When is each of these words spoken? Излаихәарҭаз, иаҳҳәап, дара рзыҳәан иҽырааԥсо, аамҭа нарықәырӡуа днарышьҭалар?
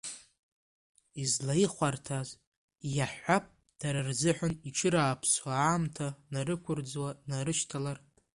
Излаихәарҭаз, 1.23 2.29
иаҳҳәап, 2.95 3.45
дара 3.79 3.99
рзыҳәан 4.07 4.53
иҽырааԥсо, 4.69 5.43
аамҭа 5.63 6.07
нарықәырӡуа 6.31 7.09
днарышьҭалар? 7.19 7.97